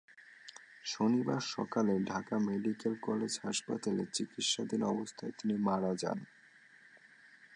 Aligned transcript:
শনিবার 0.85 1.41
সকালে 1.47 1.93
Dhaka 2.03 2.35
medical 2.39 2.93
college 3.01 3.33
হাসপাতালে 3.43 4.03
চিকিৎসাধীন 4.13 4.81
অবস্থায় 4.83 5.33
তিনি 5.37 5.55
মারা 5.59 5.91
যান। 5.95 6.19